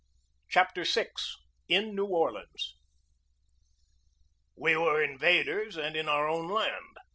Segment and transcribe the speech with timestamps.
[0.49, 1.09] CHAPTER VI
[1.67, 2.75] IN NEW ORLEANS
[4.55, 6.97] WE were invaders and in our own land.